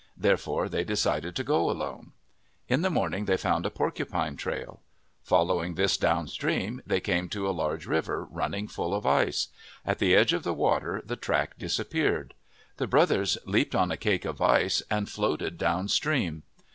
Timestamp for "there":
0.17-0.35